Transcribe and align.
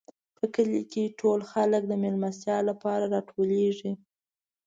په 0.37 0.45
کلي 0.55 0.83
کې 0.91 1.15
ټول 1.19 1.39
خلک 1.51 1.81
د 1.87 1.93
مېلمستیا 2.03 2.57
لپاره 2.69 3.03
راټولېږي. 3.13 3.91